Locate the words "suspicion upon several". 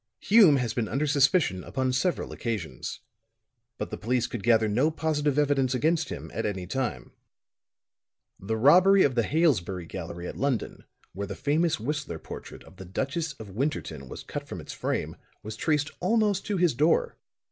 1.05-2.31